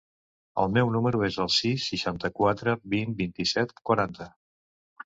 El 0.61 0.71
meu 0.77 0.89
número 0.95 1.21
es 1.27 1.37
el 1.45 1.51
sis, 1.57 1.85
seixanta-quatre, 1.91 2.77
vint, 2.97 3.17
vint-i-set, 3.21 3.79
quaranta. 3.91 4.33